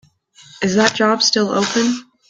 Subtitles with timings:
[0.63, 2.03] Is that job still open?